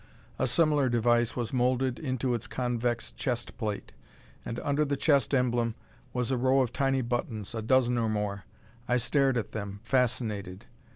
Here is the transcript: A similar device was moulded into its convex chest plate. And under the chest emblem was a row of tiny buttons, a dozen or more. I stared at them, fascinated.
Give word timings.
A 0.39 0.47
similar 0.47 0.89
device 0.89 1.35
was 1.35 1.53
moulded 1.53 1.99
into 1.99 2.33
its 2.33 2.47
convex 2.47 3.11
chest 3.11 3.55
plate. 3.59 3.91
And 4.43 4.59
under 4.61 4.83
the 4.83 4.97
chest 4.97 5.31
emblem 5.31 5.75
was 6.11 6.31
a 6.31 6.37
row 6.37 6.61
of 6.61 6.73
tiny 6.73 7.03
buttons, 7.03 7.53
a 7.53 7.61
dozen 7.61 7.99
or 7.99 8.09
more. 8.09 8.45
I 8.87 8.97
stared 8.97 9.37
at 9.37 9.51
them, 9.51 9.79
fascinated. 9.83 10.65